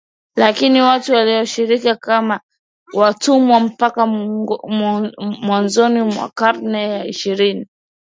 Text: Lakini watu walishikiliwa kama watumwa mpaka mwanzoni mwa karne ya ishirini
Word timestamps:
Lakini 0.35 0.81
watu 0.81 1.13
walishikiliwa 1.13 1.95
kama 1.95 2.39
watumwa 2.93 3.59
mpaka 3.59 4.05
mwanzoni 5.41 6.01
mwa 6.01 6.29
karne 6.29 6.89
ya 6.89 7.05
ishirini 7.07 7.67